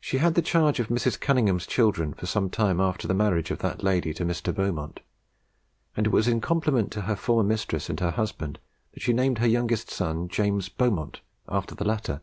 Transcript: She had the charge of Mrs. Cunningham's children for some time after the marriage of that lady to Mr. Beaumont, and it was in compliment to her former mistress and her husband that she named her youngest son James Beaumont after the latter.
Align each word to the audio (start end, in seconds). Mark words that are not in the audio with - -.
She 0.00 0.16
had 0.16 0.34
the 0.34 0.40
charge 0.40 0.80
of 0.80 0.88
Mrs. 0.88 1.20
Cunningham's 1.20 1.66
children 1.66 2.14
for 2.14 2.24
some 2.24 2.48
time 2.48 2.80
after 2.80 3.06
the 3.06 3.12
marriage 3.12 3.50
of 3.50 3.58
that 3.58 3.82
lady 3.84 4.14
to 4.14 4.24
Mr. 4.24 4.50
Beaumont, 4.54 5.00
and 5.94 6.06
it 6.06 6.10
was 6.10 6.26
in 6.26 6.40
compliment 6.40 6.90
to 6.92 7.02
her 7.02 7.16
former 7.16 7.42
mistress 7.46 7.90
and 7.90 8.00
her 8.00 8.12
husband 8.12 8.58
that 8.94 9.02
she 9.02 9.12
named 9.12 9.36
her 9.36 9.46
youngest 9.46 9.90
son 9.90 10.26
James 10.30 10.70
Beaumont 10.70 11.20
after 11.48 11.74
the 11.74 11.84
latter. 11.84 12.22